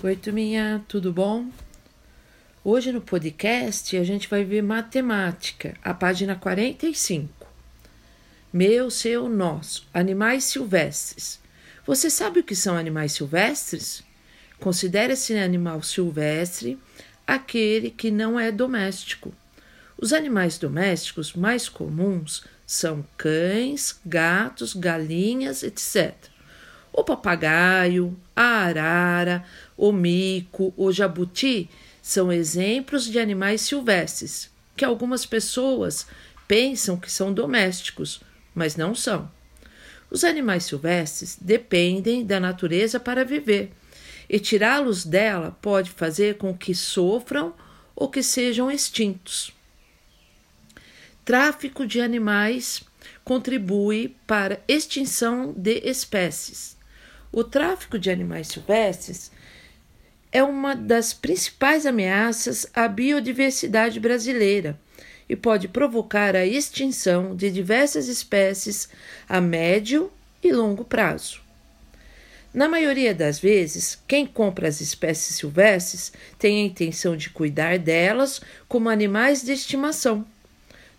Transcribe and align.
Oi, 0.00 0.14
turminha, 0.14 0.84
tudo 0.86 1.12
bom? 1.12 1.50
Hoje 2.62 2.92
no 2.92 3.00
podcast 3.00 3.96
a 3.96 4.04
gente 4.04 4.28
vai 4.28 4.44
ver 4.44 4.62
matemática, 4.62 5.74
a 5.82 5.92
página 5.92 6.36
45. 6.36 7.48
Meu, 8.52 8.92
seu, 8.92 9.28
nosso, 9.28 9.88
animais 9.92 10.44
silvestres. 10.44 11.40
Você 11.84 12.08
sabe 12.10 12.38
o 12.38 12.44
que 12.44 12.54
são 12.54 12.76
animais 12.76 13.10
silvestres? 13.10 14.04
Considere-se 14.60 15.36
animal 15.36 15.82
silvestre 15.82 16.78
aquele 17.26 17.90
que 17.90 18.12
não 18.12 18.38
é 18.38 18.52
doméstico. 18.52 19.34
Os 20.00 20.12
animais 20.12 20.58
domésticos 20.58 21.34
mais 21.34 21.68
comuns 21.68 22.44
são 22.64 23.04
cães, 23.16 23.98
gatos, 24.06 24.74
galinhas, 24.74 25.64
etc. 25.64 26.14
O 26.98 27.04
papagaio, 27.04 28.18
a 28.34 28.42
arara, 28.42 29.44
o 29.76 29.92
mico, 29.92 30.74
o 30.76 30.90
jabuti 30.90 31.70
são 32.02 32.32
exemplos 32.32 33.04
de 33.04 33.20
animais 33.20 33.60
silvestres 33.60 34.50
que 34.76 34.84
algumas 34.84 35.24
pessoas 35.24 36.08
pensam 36.48 36.96
que 36.96 37.08
são 37.08 37.32
domésticos, 37.32 38.20
mas 38.52 38.74
não 38.74 38.96
são. 38.96 39.30
Os 40.10 40.24
animais 40.24 40.64
silvestres 40.64 41.38
dependem 41.40 42.26
da 42.26 42.40
natureza 42.40 42.98
para 42.98 43.24
viver, 43.24 43.70
e 44.28 44.40
tirá-los 44.40 45.04
dela 45.04 45.56
pode 45.62 45.90
fazer 45.90 46.36
com 46.36 46.52
que 46.52 46.74
sofram 46.74 47.54
ou 47.94 48.10
que 48.10 48.24
sejam 48.24 48.68
extintos. 48.68 49.52
Tráfico 51.24 51.86
de 51.86 52.00
animais 52.00 52.82
contribui 53.22 54.16
para 54.26 54.60
extinção 54.66 55.54
de 55.56 55.78
espécies. 55.84 56.76
O 57.30 57.44
tráfico 57.44 57.98
de 57.98 58.10
animais 58.10 58.48
silvestres 58.48 59.30
é 60.32 60.42
uma 60.42 60.74
das 60.74 61.12
principais 61.12 61.84
ameaças 61.84 62.66
à 62.72 62.88
biodiversidade 62.88 64.00
brasileira 64.00 64.78
e 65.28 65.36
pode 65.36 65.68
provocar 65.68 66.34
a 66.34 66.46
extinção 66.46 67.36
de 67.36 67.50
diversas 67.50 68.08
espécies 68.08 68.88
a 69.28 69.40
médio 69.40 70.10
e 70.42 70.50
longo 70.52 70.84
prazo. 70.84 71.40
Na 72.52 72.66
maioria 72.66 73.14
das 73.14 73.38
vezes, 73.38 73.98
quem 74.08 74.26
compra 74.26 74.68
as 74.68 74.80
espécies 74.80 75.36
silvestres 75.36 76.12
tem 76.38 76.62
a 76.62 76.66
intenção 76.66 77.14
de 77.14 77.28
cuidar 77.28 77.78
delas 77.78 78.40
como 78.66 78.88
animais 78.88 79.42
de 79.42 79.52
estimação. 79.52 80.26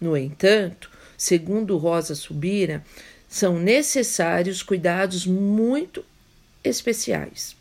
No 0.00 0.16
entanto, 0.16 0.90
segundo 1.16 1.78
Rosa 1.78 2.16
Subira, 2.16 2.84
são 3.28 3.58
necessários 3.60 4.62
cuidados 4.62 5.24
muito 5.24 6.04
especiais. 6.66 7.56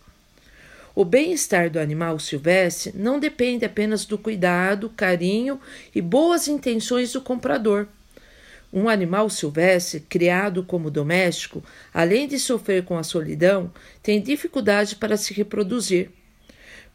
O 0.95 1.03
bem-estar 1.03 1.69
do 1.69 1.77
animal 1.77 2.17
silvestre 2.19 2.93
não 2.95 3.19
depende 3.19 3.65
apenas 3.65 4.05
do 4.05 4.17
cuidado, 4.17 4.89
carinho 4.89 5.59
e 5.93 6.01
boas 6.01 6.47
intenções 6.47 7.11
do 7.11 7.19
comprador. 7.19 7.87
Um 8.71 8.87
animal 8.87 9.29
silvestre, 9.29 9.99
criado 9.99 10.63
como 10.63 10.89
doméstico, 10.89 11.63
além 11.93 12.27
de 12.27 12.39
sofrer 12.39 12.83
com 12.83 12.97
a 12.97 13.03
solidão, 13.03 13.71
tem 14.01 14.21
dificuldade 14.21 14.95
para 14.95 15.17
se 15.17 15.33
reproduzir. 15.33 16.09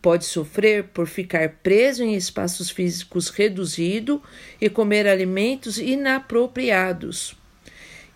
Pode 0.00 0.24
sofrer 0.24 0.84
por 0.84 1.06
ficar 1.06 1.56
preso 1.62 2.02
em 2.02 2.14
espaços 2.14 2.70
físicos 2.70 3.28
reduzidos 3.28 4.20
e 4.58 4.70
comer 4.70 5.06
alimentos 5.06 5.76
inapropriados. 5.76 7.39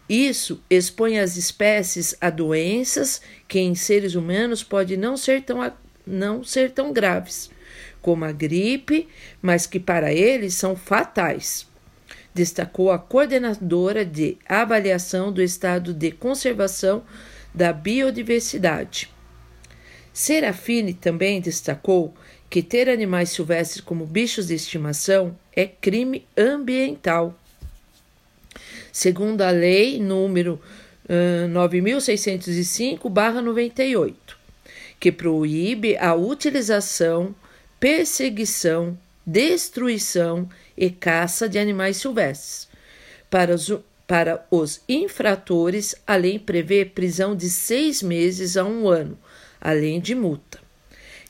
Isso 0.09 0.63
expõe 0.69 1.19
as 1.19 1.37
espécies 1.37 2.15
a 2.21 2.29
doenças 2.29 3.23
que 3.49 3.59
em 3.59 3.75
seres 3.75 4.15
humanos 4.15 4.63
podem 4.63 4.97
não 4.97 5.17
ser 5.17 5.43
tão, 5.43 5.73
não 6.07 6.45
ser 6.45 6.73
tão 6.73 6.93
graves, 6.93 7.51
como 8.03 8.25
a 8.25 8.33
gripe, 8.33 9.09
mas 9.41 9.67
que 9.67 9.81
para 9.81 10.13
eles 10.13 10.55
são 10.55 10.77
fatais. 10.77 11.67
Destacou 12.35 12.91
a 12.91 12.99
coordenadora 12.99 14.05
de 14.05 14.37
avaliação 14.47 15.33
do 15.33 15.41
estado 15.41 15.95
de 15.95 16.11
conservação 16.11 17.05
da 17.55 17.73
biodiversidade. 17.73 19.11
Serafine 20.13 20.93
também 20.93 21.41
destacou 21.41 22.15
que 22.51 22.63
ter 22.63 22.89
animais 22.89 23.31
silvestres 23.31 23.81
como 23.81 24.07
bichos 24.07 24.49
de 24.49 24.55
estimação 24.55 25.37
é 25.57 25.67
crime 25.67 26.27
ambiental 26.37 27.39
segundo 28.95 29.43
a 29.43 29.51
lei 29.51 29.99
número 29.99 30.59
uh, 31.07 31.49
9605/98, 31.49 34.15
que 35.01 35.11
proíbe 35.11 35.97
a 35.97 36.15
utilização, 36.15 37.35
perseguição, 37.81 38.97
destruição 39.27 40.49
e 40.79 40.91
caça 40.91 41.49
de 41.49 41.59
animais 41.59 41.97
silvestres. 41.97 42.69
Para 43.29 43.57
os, 43.57 43.73
para 44.07 44.47
os 44.49 44.81
infratores, 44.89 45.97
a 46.07 46.15
lei 46.15 46.39
prevê 46.39 46.85
prisão 46.85 47.35
de 47.35 47.51
seis 47.51 48.01
meses 48.01 48.57
a 48.57 48.63
um 48.65 48.89
ano, 48.89 49.19
além 49.61 50.01
de 50.01 50.15
multa. 50.15 50.61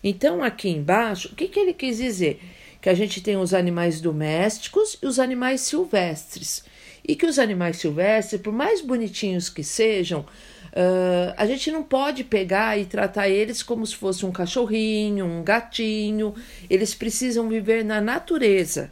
Então, 0.03 0.45
aqui 0.45 0.69
embaixo, 0.69 1.31
o 1.33 1.35
que, 1.35 1.49
que 1.49 1.59
ele 1.59 1.73
quis 1.73 1.97
dizer? 1.97 2.43
Que 2.83 2.91
a 2.91 2.95
gente 2.95 3.23
tem 3.23 3.39
os 3.39 3.55
animais 3.55 4.03
domésticos 4.03 4.99
e 5.03 5.07
os 5.07 5.19
animais 5.19 5.63
silvestres 5.63 6.63
e 7.07 7.15
que 7.15 7.27
os 7.27 7.39
animais 7.39 7.77
silvestres, 7.77 8.41
por 8.41 8.53
mais 8.53 8.81
bonitinhos 8.81 9.49
que 9.49 9.63
sejam, 9.63 10.21
uh, 10.21 11.35
a 11.37 11.45
gente 11.47 11.71
não 11.71 11.83
pode 11.83 12.25
pegar 12.25 12.79
e 12.79 12.87
tratar 12.87 13.29
eles 13.29 13.63
como 13.63 13.87
se 13.87 13.95
fosse 13.95 14.25
um 14.25 14.33
cachorrinho, 14.33 15.27
um 15.27 15.45
gatinho. 15.45 16.35
Eles 16.71 16.95
precisam 16.95 17.49
viver 17.49 17.85
na 17.85 18.01
natureza, 18.01 18.91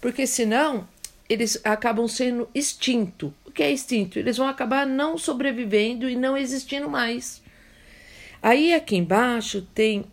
porque 0.00 0.26
senão 0.26 0.88
eles 1.28 1.60
acabam 1.64 2.08
sendo 2.08 2.48
extinto. 2.54 3.32
O 3.44 3.50
que 3.50 3.62
é 3.62 3.70
extinto? 3.70 4.18
Eles 4.18 4.36
vão 4.36 4.48
acabar 4.48 4.86
não 4.86 5.18
sobrevivendo 5.18 6.08
e 6.08 6.16
não 6.16 6.36
existindo 6.36 6.88
mais. 6.88 7.42
Aí 8.42 8.74
aqui 8.74 8.96
embaixo 8.96 9.66
tem 9.74 10.04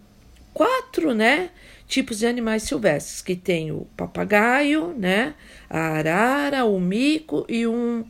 quatro, 0.53 1.13
né? 1.13 1.50
Tipos 1.91 2.19
de 2.19 2.25
animais 2.25 2.63
silvestres, 2.63 3.22
que 3.22 3.35
tem 3.35 3.69
o 3.69 3.85
papagaio, 3.97 4.96
né, 4.97 5.35
a 5.69 5.97
arara, 5.97 6.63
o 6.63 6.79
mico 6.79 7.46
e 7.50 7.68
um, 7.68 8.06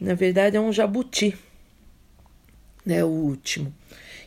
na 0.00 0.14
verdade 0.14 0.56
é 0.56 0.60
um 0.60 0.72
jabuti, 0.72 1.38
né, 2.84 3.04
o 3.04 3.08
último. 3.08 3.72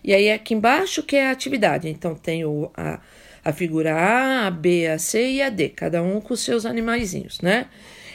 E 0.02 0.14
aí 0.14 0.32
aqui 0.32 0.54
embaixo 0.54 1.04
que 1.04 1.18
é 1.18 1.28
a 1.28 1.32
atividade, 1.32 1.90
então 1.90 2.16
tem 2.16 2.46
o, 2.46 2.72
a, 2.74 3.02
a 3.44 3.52
figura 3.52 3.96
A, 3.96 4.48
a 4.48 4.52
B, 4.52 4.88
a 4.88 4.98
C 4.98 5.34
e 5.34 5.42
a 5.42 5.50
D, 5.50 5.68
cada 5.68 6.02
um 6.02 6.22
com 6.22 6.34
seus 6.34 6.66
animaizinhos, 6.66 7.42
né? 7.42 7.68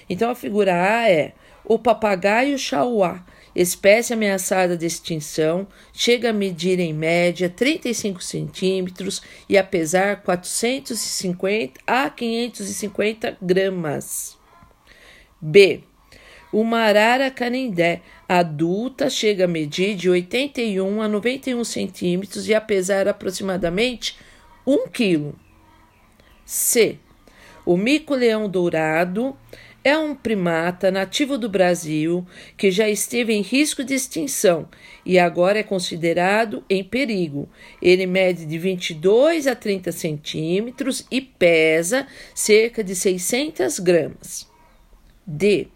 Então 0.08 0.30
a 0.30 0.34
figura 0.34 0.72
A 0.72 1.10
é 1.10 1.34
o 1.62 1.78
papagaio 1.78 2.58
chauá, 2.58 3.22
espécie 3.62 4.12
ameaçada 4.12 4.76
de 4.76 4.86
extinção, 4.86 5.66
chega 5.92 6.30
a 6.30 6.32
medir 6.32 6.78
em 6.78 6.92
média 6.92 7.48
35 7.48 8.22
centímetros 8.22 9.20
e 9.48 9.58
a 9.58 9.64
pesar 9.64 10.22
450 10.22 11.80
a 11.86 12.08
550 12.08 13.36
gramas. 13.42 14.36
B. 15.40 15.82
Uma 16.52 16.82
arara 16.82 17.30
canindé 17.30 18.00
adulta 18.28 19.10
chega 19.10 19.44
a 19.44 19.48
medir 19.48 19.96
de 19.96 20.08
81 20.08 21.02
a 21.02 21.08
91 21.08 21.62
centímetros 21.64 22.48
e 22.48 22.54
a 22.54 22.60
pesar 22.60 23.08
aproximadamente 23.08 24.16
1 24.66 24.88
quilo. 24.88 25.38
C. 26.46 26.98
O 27.66 27.76
mico-leão 27.76 28.48
dourado 28.48 29.36
é 29.88 29.98
um 29.98 30.14
primata 30.14 30.90
nativo 30.90 31.38
do 31.38 31.48
Brasil 31.48 32.26
que 32.56 32.70
já 32.70 32.88
esteve 32.88 33.32
em 33.32 33.40
risco 33.40 33.82
de 33.82 33.94
extinção 33.94 34.68
e 35.04 35.18
agora 35.18 35.58
é 35.58 35.62
considerado 35.62 36.62
em 36.68 36.84
perigo. 36.84 37.48
Ele 37.80 38.06
mede 38.06 38.44
de 38.44 38.58
22 38.58 39.46
a 39.46 39.54
30 39.54 39.90
centímetros 39.90 41.06
e 41.10 41.20
pesa 41.20 42.06
cerca 42.34 42.84
de 42.84 42.94
600 42.94 43.78
gramas. 43.78 44.46
D. 45.26 45.68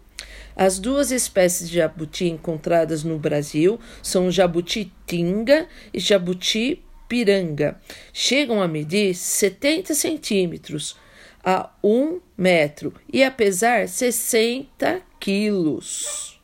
As 0.55 0.77
duas 0.77 1.11
espécies 1.11 1.67
de 1.67 1.77
jabuti 1.77 2.25
encontradas 2.25 3.03
no 3.03 3.17
Brasil 3.17 3.79
são 4.03 4.27
o 4.27 4.31
jabuti 4.31 4.91
tinga 5.07 5.67
e 5.91 5.99
jabuti 5.99 6.83
piranga. 7.09 7.79
Chegam 8.13 8.61
a 8.61 8.67
medir 8.67 9.15
70 9.15 9.95
centímetros 9.95 10.95
a 11.43 11.69
um 11.83 12.19
metro 12.37 12.93
e 13.11 13.23
a 13.23 13.29
pesar 13.29 13.87
60 13.87 15.01
quilos. 15.19 16.39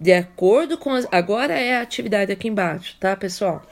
De 0.00 0.12
acordo 0.12 0.76
com 0.76 0.90
as, 0.90 1.06
agora 1.12 1.58
é 1.58 1.76
a 1.76 1.82
atividade 1.82 2.32
aqui 2.32 2.48
embaixo, 2.48 2.96
tá, 2.98 3.16
pessoal? 3.16 3.62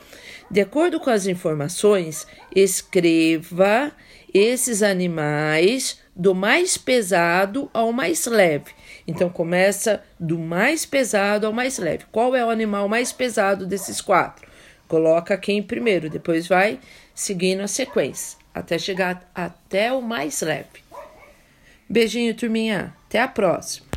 De 0.50 0.60
acordo 0.60 0.98
com 1.00 1.10
as 1.10 1.26
informações, 1.26 2.26
escreva 2.54 3.92
esses 4.32 4.82
animais 4.82 6.00
do 6.14 6.34
mais 6.34 6.76
pesado 6.76 7.70
ao 7.72 7.92
mais 7.92 8.26
leve. 8.26 8.72
Então 9.06 9.28
começa 9.28 10.02
do 10.18 10.38
mais 10.38 10.84
pesado 10.84 11.46
ao 11.46 11.52
mais 11.52 11.78
leve. 11.78 12.04
Qual 12.12 12.34
é 12.34 12.44
o 12.44 12.50
animal 12.50 12.88
mais 12.88 13.12
pesado 13.12 13.66
desses 13.66 14.00
quatro? 14.00 14.49
Coloca 14.90 15.38
quem 15.38 15.62
primeiro, 15.62 16.10
depois 16.10 16.48
vai 16.48 16.80
seguindo 17.14 17.60
a 17.60 17.68
sequência, 17.68 18.36
até 18.52 18.76
chegar 18.76 19.30
até 19.32 19.92
o 19.92 20.02
mais 20.02 20.40
leve. 20.40 20.82
Beijinho, 21.88 22.34
turminha. 22.34 22.92
Até 23.06 23.20
a 23.20 23.28
próxima. 23.28 23.89